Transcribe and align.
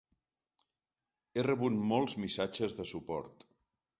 He 1.35 1.43
rebut 1.49 1.77
molts 1.91 2.17
missatges 2.23 2.75
de 2.79 2.89
suport. 2.95 3.49